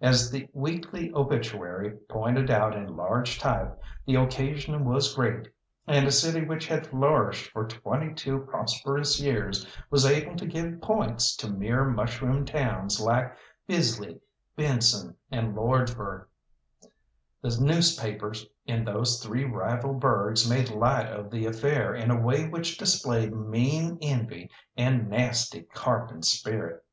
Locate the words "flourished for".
6.86-7.66